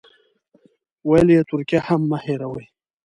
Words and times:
ویل 1.09 1.27
یې 1.35 1.41
ترکیه 1.49 1.79
هم 1.87 2.01
مه 2.09 2.17
هېروئ. 2.25 2.65